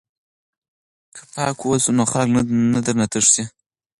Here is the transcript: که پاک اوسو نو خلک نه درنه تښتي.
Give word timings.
که 1.15 1.21
پاک 1.33 1.57
اوسو 1.67 1.91
نو 1.97 2.03
خلک 2.11 2.47
نه 2.73 2.79
درنه 2.85 3.05
تښتي. 3.11 3.43